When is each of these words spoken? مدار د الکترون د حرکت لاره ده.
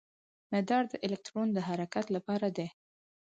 مدار 0.53 0.83
د 0.91 0.93
الکترون 1.05 1.47
د 1.53 1.57
حرکت 1.67 2.05
لاره 2.15 2.49
ده. 2.57 2.67